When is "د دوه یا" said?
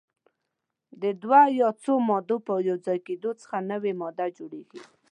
1.01-1.69